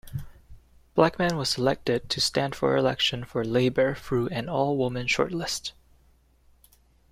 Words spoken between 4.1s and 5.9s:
an all-women shortlist.